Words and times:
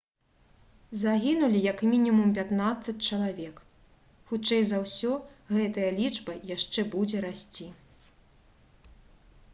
загінулі 0.91 1.59
як 1.65 1.83
мінімум 1.91 2.31
15 2.37 3.05
чалавек. 3.09 3.61
хутчэй 4.31 4.65
за 4.71 4.81
ўсё 4.87 5.13
гэтая 5.55 5.91
лічба 6.01 6.39
яшчэ 6.57 6.89
будзе 6.97 7.17
расці» 7.31 7.73